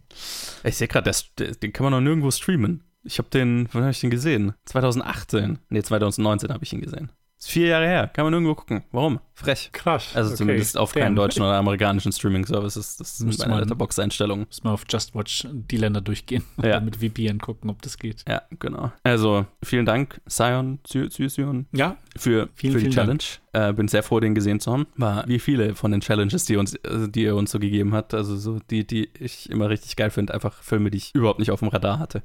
[0.64, 2.84] ich sehe gerade, den kann man noch nirgendwo streamen.
[3.02, 4.54] Ich habe den, wann habe ich den gesehen?
[4.64, 5.58] 2018.
[5.68, 7.10] Nee, 2019 habe ich ihn gesehen.
[7.38, 8.10] Ist vier Jahre her.
[8.14, 8.84] Kann man irgendwo gucken.
[8.92, 9.20] Warum?
[9.34, 9.70] Frech.
[9.72, 10.12] Krass.
[10.14, 10.38] Also okay.
[10.38, 11.02] zumindest auf Damn.
[11.02, 12.96] keinen deutschen oder amerikanischen Streaming-Services.
[12.96, 14.46] Das ist meine Letterbox-Einstellung.
[14.46, 16.74] Muss man auf Just Watch die Länder durchgehen und ja.
[16.74, 18.24] dann mit VPN gucken, ob das geht.
[18.26, 18.92] Ja, genau.
[19.02, 23.18] Also vielen Dank, Sion, Sion, ja, für, vielen, für die Challenge.
[23.18, 23.43] Dank.
[23.54, 24.86] Äh, bin sehr froh, den gesehen zu haben.
[24.96, 28.12] War wie viele von den Challenges, die, uns, äh, die er uns so gegeben hat.
[28.12, 30.34] Also so die, die ich immer richtig geil finde.
[30.34, 32.24] Einfach Filme, die ich überhaupt nicht auf dem Radar hatte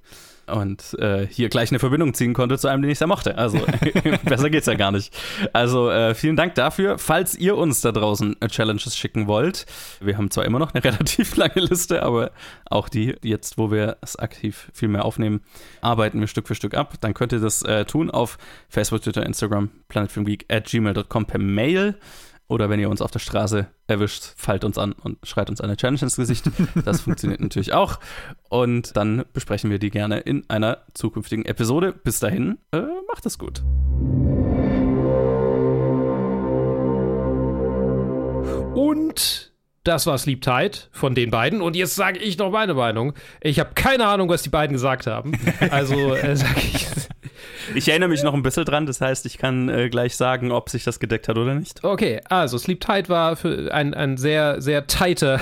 [0.50, 3.38] und äh, hier gleich eine Verbindung ziehen konnte zu einem, den ich sehr mochte.
[3.38, 3.60] Also
[4.26, 5.16] besser geht's ja gar nicht.
[5.54, 6.98] Also äh, vielen Dank dafür.
[6.98, 9.66] Falls ihr uns da draußen äh, Challenges schicken wollt,
[10.02, 12.32] wir haben zwar immer noch eine relativ lange Liste, aber
[12.66, 15.42] auch die jetzt, wo wir es aktiv viel mehr aufnehmen,
[15.82, 16.96] arbeiten wir Stück für Stück ab.
[17.02, 18.38] Dann könnt ihr das äh, tun auf
[18.70, 21.96] Facebook, Twitter, Instagram, planetfilmgeek at gmail.com per Mail.
[22.48, 25.78] Oder wenn ihr uns auf der Straße erwischt, fallt uns an und schreit uns eine
[25.78, 26.50] Challenge ins Gesicht.
[26.84, 28.00] Das funktioniert natürlich auch.
[28.50, 31.94] Und dann besprechen wir die gerne in einer zukünftigen Episode.
[31.94, 33.62] Bis dahin, äh, macht es gut.
[38.74, 39.52] Und
[39.84, 41.62] das war Sleep Tight von den beiden.
[41.62, 43.14] Und jetzt sage ich noch meine Meinung.
[43.42, 45.34] Ich habe keine Ahnung, was die beiden gesagt haben.
[45.72, 46.88] Also äh, sage ich.
[47.76, 50.70] Ich erinnere mich noch ein bisschen dran, das heißt, ich kann äh, gleich sagen, ob
[50.70, 51.84] sich das gedeckt hat oder nicht.
[51.84, 53.38] Okay, also Sleep Tight war
[53.72, 55.40] ein, ein sehr, sehr tighter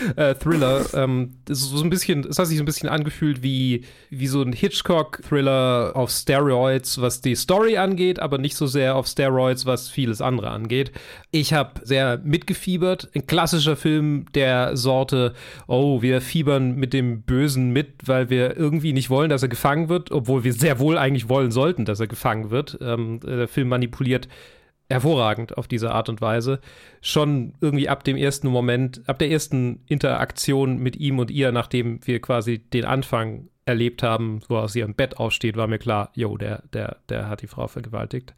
[0.16, 0.84] äh, Thriller.
[0.94, 4.52] Ähm, so ein bisschen, es hat sich so ein bisschen angefühlt wie, wie so ein
[4.52, 10.20] Hitchcock-Thriller auf Steroids, was die Story angeht, aber nicht so sehr auf Steroids, was vieles
[10.20, 10.92] andere angeht.
[11.30, 13.08] Ich habe sehr mitgefiebert.
[13.14, 15.34] Ein klassischer Film der Sorte,
[15.66, 19.88] oh, wir fiebern mit dem Bösen mit, weil wir irgendwie nicht wollen, dass er gefangen
[19.88, 22.78] wird, obwohl wir sehr wohl eigentlich wollen sollten sollten, dass er gefangen wird.
[22.80, 24.28] Ähm, der Film manipuliert
[24.88, 26.60] hervorragend auf diese Art und Weise.
[27.00, 32.00] Schon irgendwie ab dem ersten Moment, ab der ersten Interaktion mit ihm und ihr, nachdem
[32.04, 36.10] wir quasi den Anfang erlebt haben, wo er aus ihrem Bett aufsteht, war mir klar,
[36.16, 38.34] jo, der, der, der hat die Frau vergewaltigt.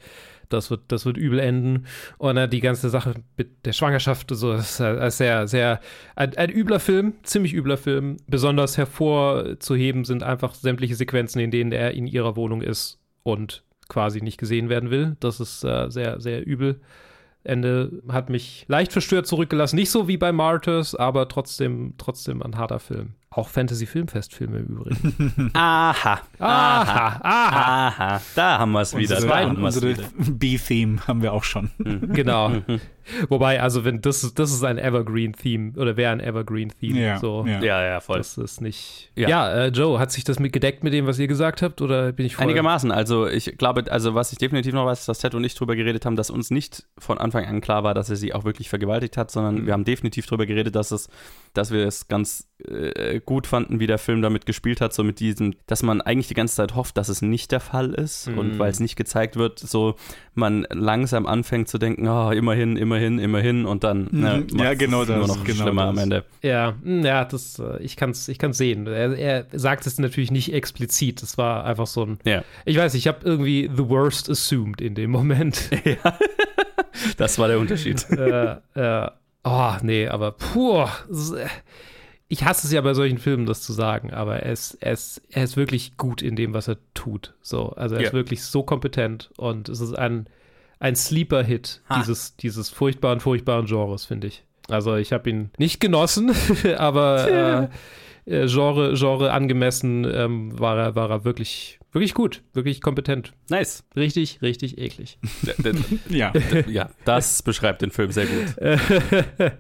[0.51, 1.87] Das wird, das wird übel enden.
[2.19, 5.81] Und dann die ganze Sache mit der Schwangerschaft, so, das ist sehr, sehr,
[6.17, 8.19] ein, ein übler Film, ziemlich übler Film.
[8.27, 14.21] Besonders hervorzuheben sind einfach sämtliche Sequenzen, in denen er in ihrer Wohnung ist und quasi
[14.23, 15.17] nicht gesehen werden will.
[15.21, 16.81] Das ist äh, sehr, sehr übel.
[17.45, 19.77] Ende hat mich leicht verstört zurückgelassen.
[19.77, 23.15] Nicht so wie bei Martyrs, aber trotzdem, trotzdem ein harter Film.
[23.31, 25.51] Auch Fantasy-Filmfestfilme im Übrigen.
[25.55, 28.21] aha, aha, aha, aha.
[28.35, 29.17] Da haben wir es wieder.
[29.17, 29.95] Unsere, unsere
[30.31, 31.71] B-Theme haben wir auch schon.
[31.79, 32.13] Mhm.
[32.13, 32.53] Genau.
[33.29, 37.01] Wobei, also wenn das ist, das ist ein Evergreen-Theme oder wäre ein Evergreen-Theme.
[37.01, 37.45] Ja, so.
[37.47, 37.63] ja.
[37.63, 38.19] ja, ja, voll.
[38.19, 39.11] Das ist nicht.
[39.17, 41.81] Ja, ja äh, Joe, hat sich das mit gedeckt mit dem, was ihr gesagt habt,
[41.81, 42.91] oder bin ich voll Einigermaßen.
[42.91, 46.07] Also ich glaube, also was ich definitiv noch weiß, dass Ted und ich drüber geredet
[46.07, 49.17] haben, dass uns nicht von Anfang an klar war, dass er sie auch wirklich vergewaltigt
[49.17, 49.67] hat, sondern mhm.
[49.67, 51.09] wir haben definitiv drüber geredet, dass es,
[51.55, 55.21] dass wir es ganz äh, gut fanden, wie der Film damit gespielt hat, so mit
[55.21, 58.39] diesem, dass man eigentlich die ganze Zeit hofft, dass es nicht der Fall ist mhm.
[58.39, 59.97] und weil es nicht gezeigt wird, so
[60.35, 64.21] man langsam anfängt zu denken, oh, immerhin, immerhin, immerhin und dann mhm.
[64.21, 65.91] ne, ja genau das, nur noch genau schlimmer das.
[65.91, 66.25] am Ende.
[66.43, 68.87] Ja, hm, ja, das äh, ich kann es ich kann's sehen.
[68.87, 71.23] Er, er sagt es natürlich nicht explizit.
[71.23, 72.19] Das war einfach so ein.
[72.25, 72.45] Ja.
[72.65, 75.71] Ich weiß, ich habe irgendwie the worst assumed in dem Moment.
[75.85, 76.17] Ja.
[77.17, 78.07] das war der Unterschied.
[78.11, 79.11] äh, äh,
[79.43, 80.87] oh, nee, aber puh
[82.33, 85.21] ich hasse es ja bei solchen Filmen, das zu sagen, aber er ist, er ist,
[85.29, 87.35] er ist wirklich gut in dem, was er tut.
[87.43, 88.07] So, also er ja.
[88.07, 90.27] ist wirklich so kompetent und es ist ein,
[90.83, 94.45] ein Sleeper-Hit dieses, dieses furchtbaren, furchtbaren Genres, finde ich.
[94.69, 96.33] Also ich habe ihn nicht genossen,
[96.77, 97.71] aber
[98.27, 103.33] äh, äh, Genre, Genre angemessen ähm, war, er, war er wirklich, wirklich gut, wirklich kompetent.
[103.49, 103.85] Nice.
[103.95, 105.21] Richtig, richtig eklig.
[106.09, 106.33] ja.
[106.67, 109.53] ja, das beschreibt den Film sehr gut.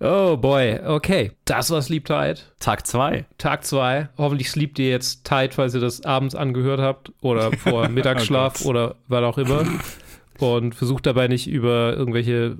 [0.00, 1.32] Oh boy, okay.
[1.44, 2.52] Das war Sleep Tight.
[2.60, 3.24] Tag 2.
[3.38, 4.10] Tag 2.
[4.18, 8.68] Hoffentlich sleept ihr jetzt tight, falls ihr das abends angehört habt oder vor Mittagsschlaf oh
[8.68, 9.64] oder was auch immer.
[10.38, 12.56] Und versucht dabei nicht über irgendwelche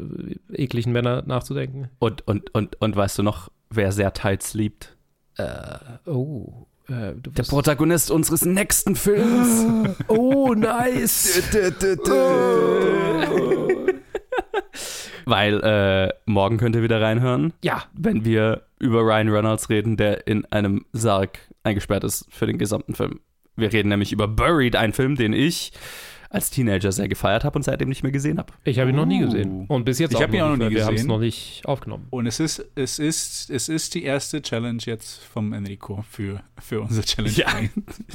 [0.53, 1.89] ekligen Männer nachzudenken.
[1.99, 4.97] Und, und, und, und weißt du noch, wer sehr tight sleept?
[5.37, 6.67] Äh, oh.
[6.89, 9.67] Äh, der Protagonist unseres nächsten Films.
[10.09, 11.43] oh, nice.
[15.25, 17.55] Weil äh, morgen könnt ihr wieder reinhören.
[17.63, 17.85] Ja.
[17.95, 22.95] Wenn wir über Ryan Reynolds reden, der in einem Sarg eingesperrt ist für den gesamten
[22.95, 23.21] Film.
[23.57, 25.73] Wir reden nämlich über Buried, ein Film, den ich
[26.35, 28.53] als Teenager sehr gefeiert habe und seitdem nicht mehr gesehen habe.
[28.64, 29.66] Ich habe ihn noch nie gesehen.
[29.68, 30.77] Und bis jetzt ich auch ihn auch noch nie gesehen.
[30.77, 32.09] Wir haben es noch nicht aufgenommen.
[32.11, 36.81] Und es ist, es ist, es ist die erste Challenge jetzt vom Enrico für, für
[36.81, 37.35] unsere Challenge.
[37.35, 37.47] Ja,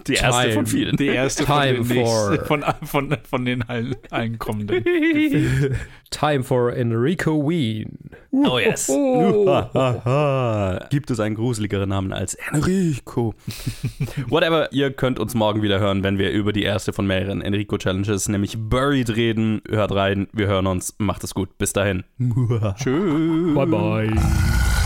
[0.05, 0.53] die erste Time.
[0.53, 0.97] von vielen.
[0.97, 2.05] Die erste Time von, den
[2.45, 4.83] von, von, von, den allen, allen kommenden.
[6.11, 8.09] Time for Enrico Wien.
[8.31, 8.87] Oh yes.
[10.89, 13.33] Gibt es einen gruseligeren Namen als Enrico?
[14.27, 17.77] Whatever, ihr könnt uns morgen wieder hören, wenn wir über die erste von mehreren Enrico
[17.77, 19.61] Challenges, nämlich Buried, reden.
[19.69, 20.95] Hört rein, wir hören uns.
[20.97, 21.57] Macht es gut.
[21.57, 22.03] Bis dahin.
[22.75, 23.55] Tschüss.
[23.55, 24.78] Bye bye.